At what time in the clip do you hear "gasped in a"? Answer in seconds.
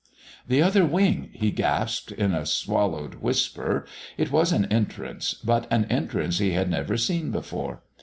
1.51-2.47